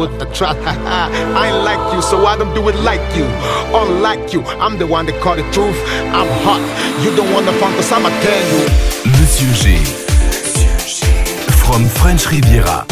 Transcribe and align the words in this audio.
with 0.00 0.18
the 0.18 0.24
trap. 0.34 0.56
I 0.64 1.48
ain't 1.48 1.62
like 1.62 1.94
you, 1.94 2.00
so 2.00 2.26
I 2.26 2.36
don't 2.36 2.54
do 2.54 2.66
it 2.70 2.76
like 2.76 3.04
you. 3.14 3.26
Unlike 3.76 4.32
you, 4.32 4.42
I'm 4.64 4.78
the 4.78 4.86
one 4.86 5.04
that 5.06 5.20
call 5.20 5.36
the 5.36 5.42
truth. 5.52 5.76
I'm 6.16 6.30
hot. 6.42 6.62
You 7.04 7.14
don't 7.14 7.32
wanna 7.32 7.52
fun, 7.60 7.72
cause 7.74 7.92
I'ma 7.92 8.08
tell 8.08 8.42
you. 8.52 8.60
Monsieur 9.20 9.52
G. 9.60 9.84
From 11.62 11.84
French 11.86 12.30
Riviera. 12.30 12.89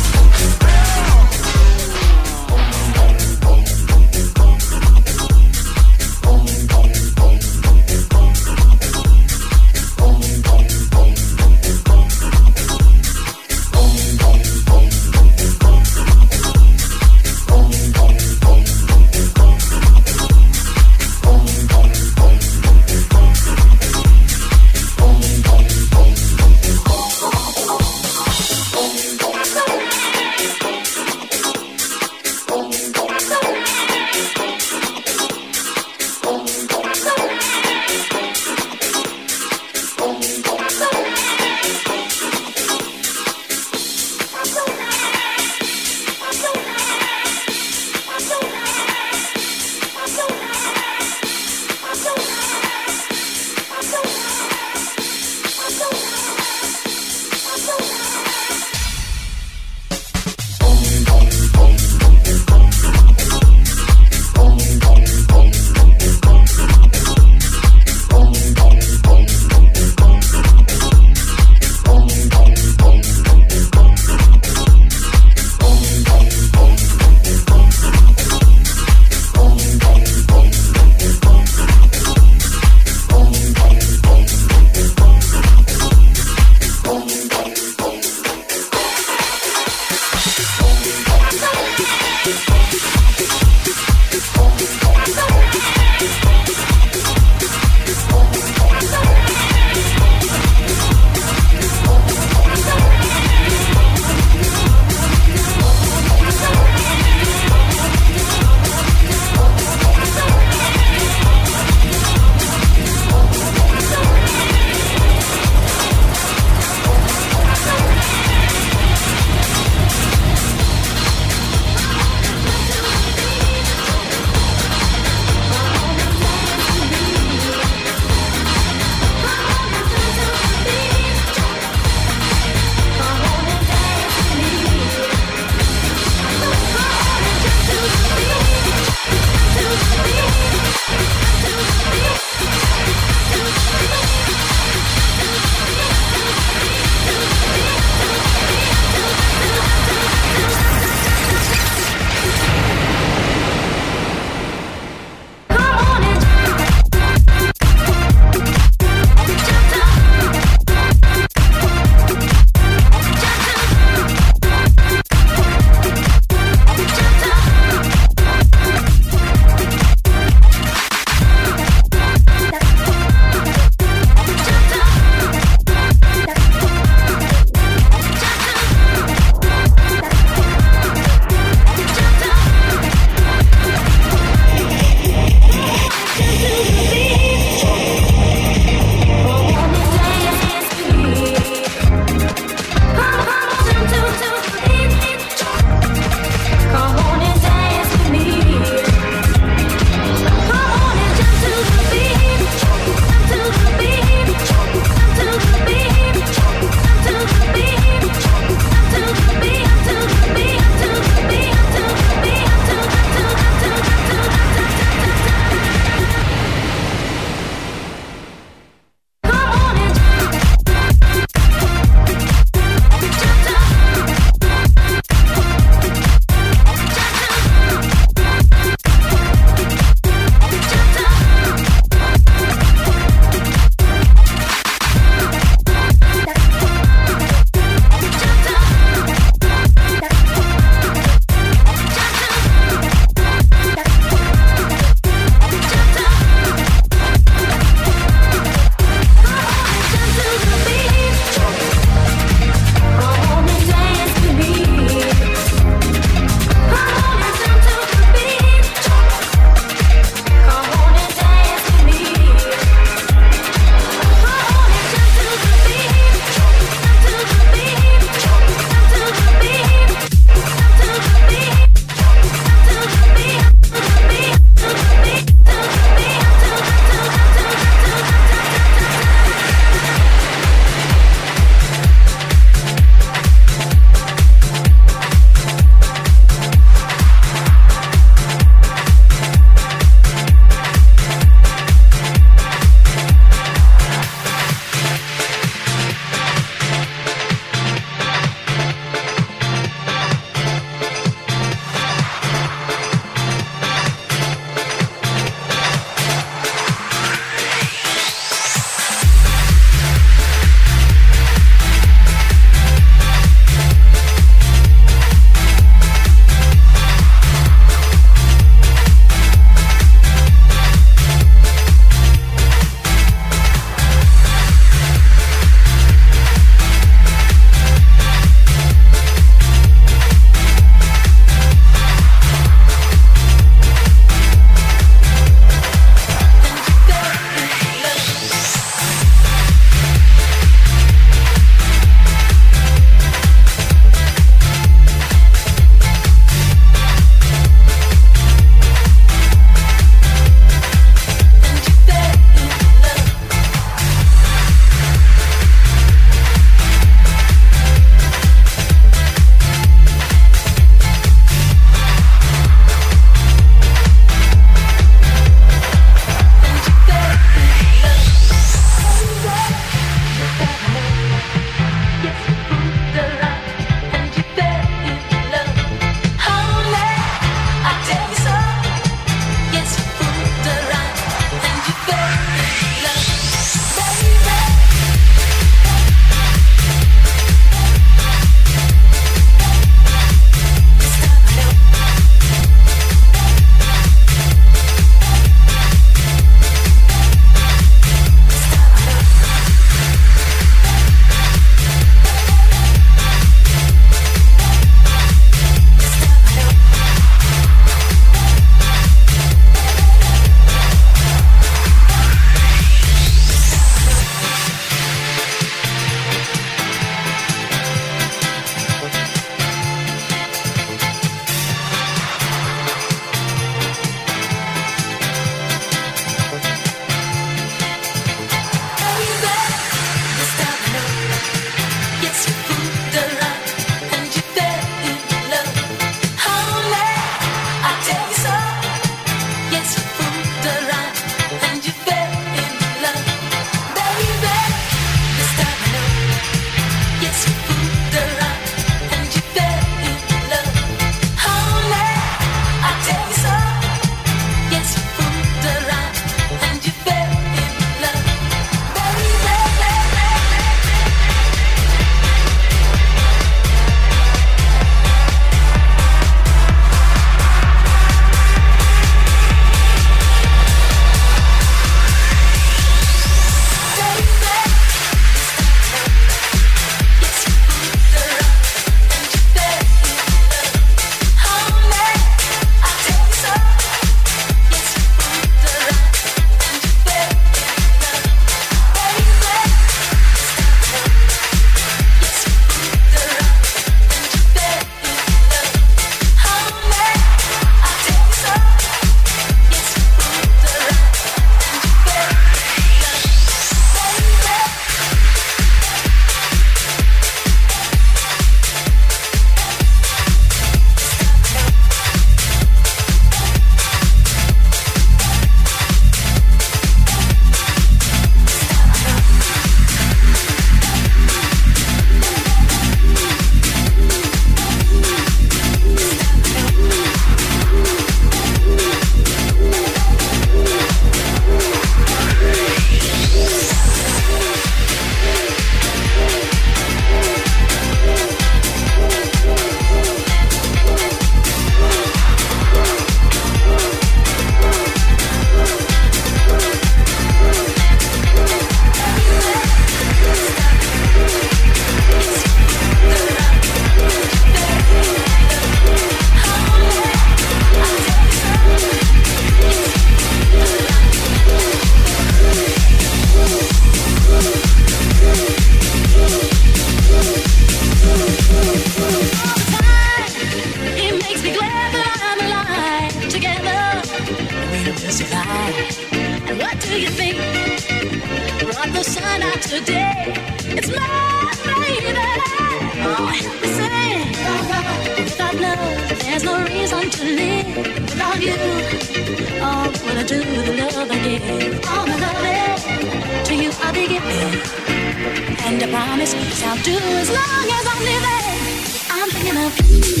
Of 599.59 599.69
you. 599.69 600.00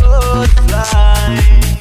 butterflies. 0.00 1.78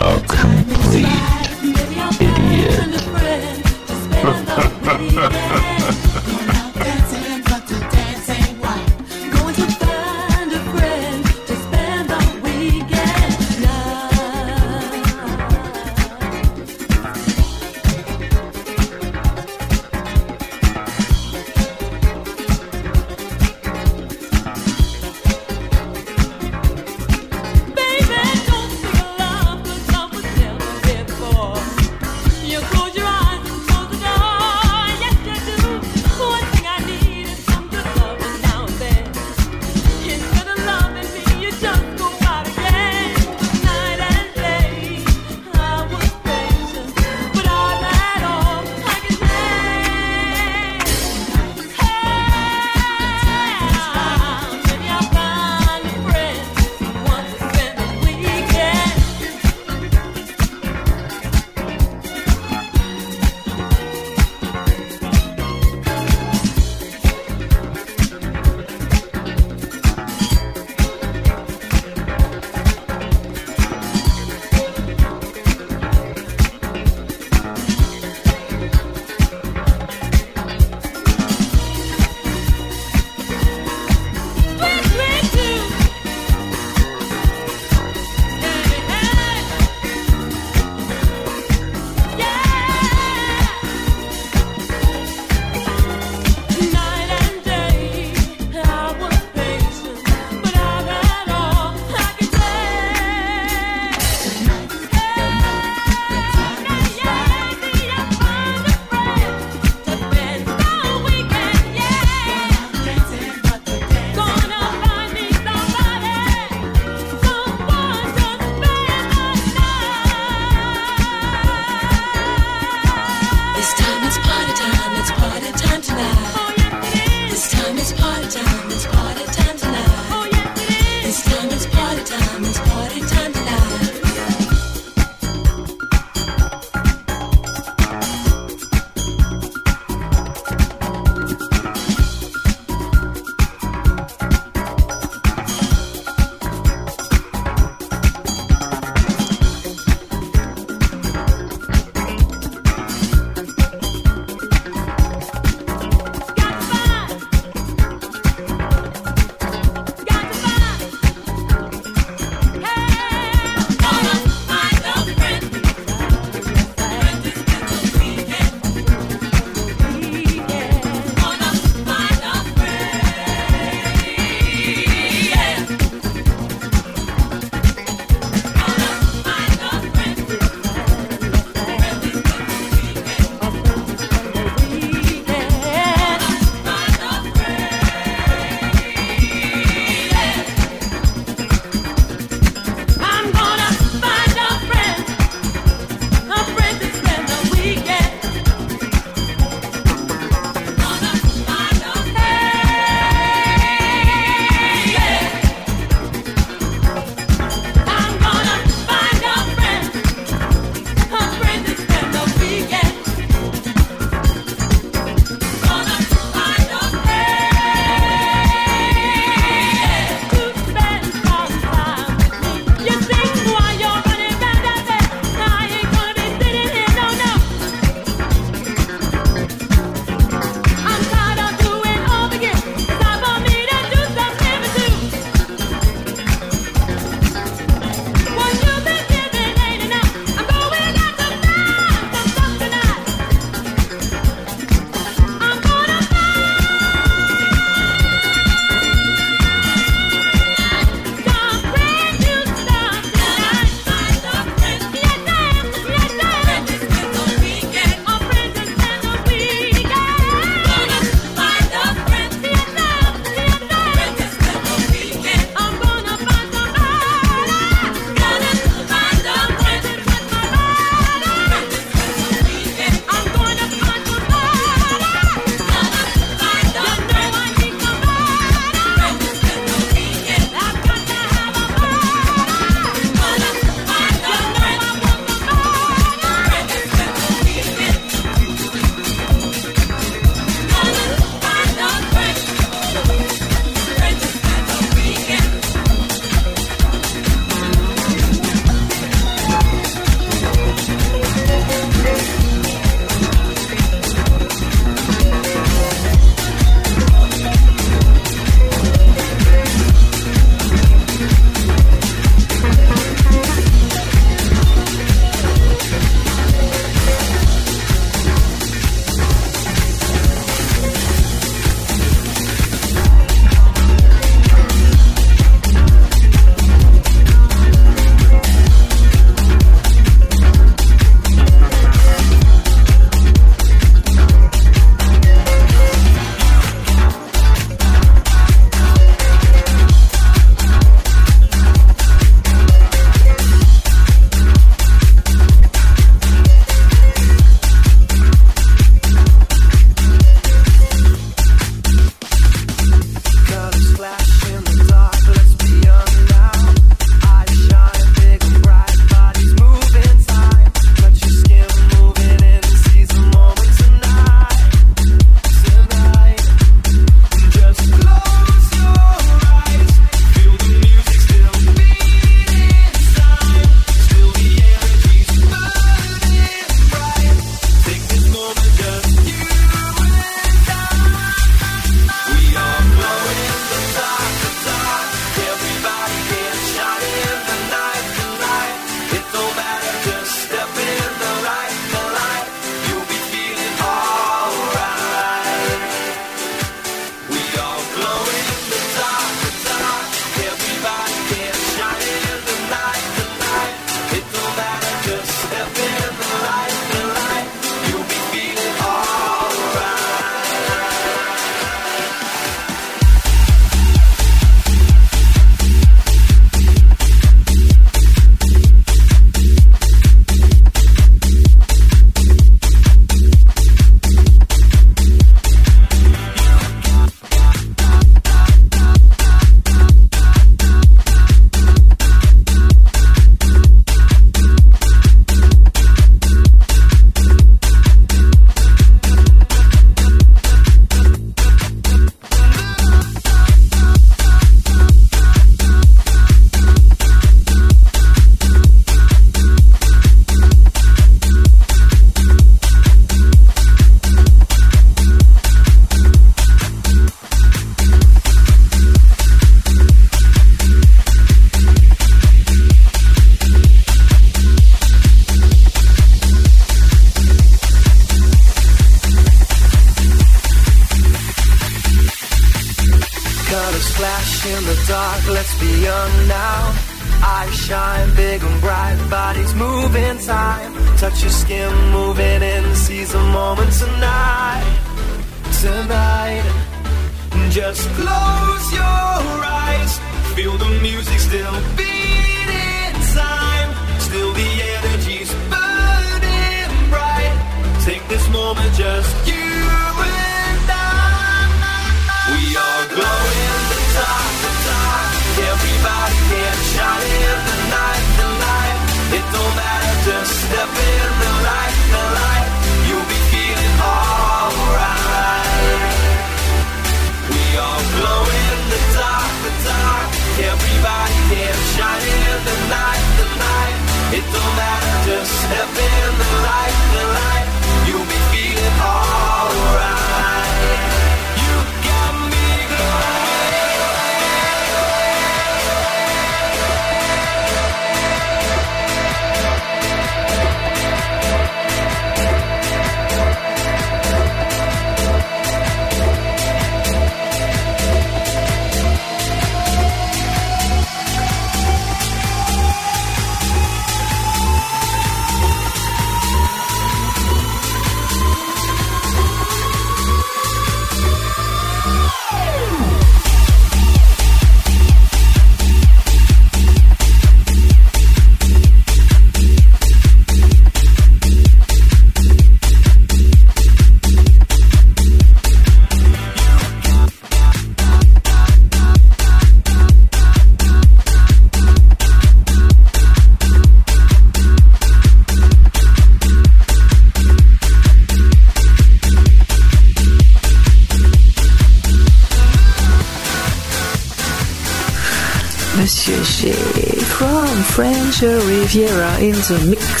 French 598.71 599.21
in 599.21 599.33
the 599.33 599.67
mix. 599.69 600.00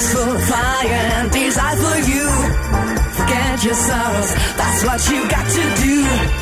is 0.00 0.14
fire 0.48 0.88
and 0.88 1.30
desire 1.30 1.76
for 1.76 1.98
you. 2.10 2.26
Forget 3.16 3.64
your 3.64 3.74
sorrows, 3.74 4.34
that's 4.56 4.84
what 4.84 5.10
you 5.10 5.28
got 5.28 5.46
to 5.50 5.82
do. 5.82 6.39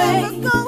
away. 0.00 0.59